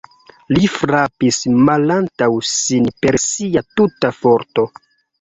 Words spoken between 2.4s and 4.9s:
sin per sia tuta forto.